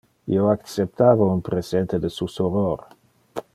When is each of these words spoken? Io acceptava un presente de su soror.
Io 0.35 0.45
acceptava 0.53 1.27
un 1.35 1.43
presente 1.51 2.01
de 2.07 2.13
su 2.17 2.31
soror. 2.39 2.85